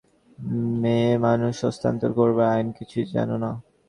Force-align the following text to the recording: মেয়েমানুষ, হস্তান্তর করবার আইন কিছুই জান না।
মেয়েমানুষ, 0.81 1.55
হস্তান্তর 1.65 2.11
করবার 2.13 2.47
আইন 2.47 2.67
কিছুই 2.77 3.05
জান 3.13 3.29
না। 3.43 3.51